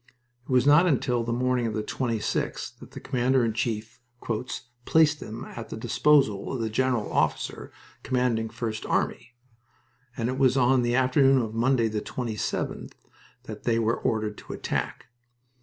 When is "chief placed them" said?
3.53-5.45